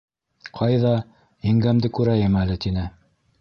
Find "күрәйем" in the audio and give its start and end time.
1.99-2.39